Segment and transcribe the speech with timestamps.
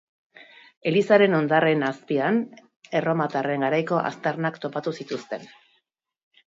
[0.91, 2.39] Elizaren hondarren azpian,
[3.01, 5.51] erromatarren garaiko aztarnak topatu zituzten.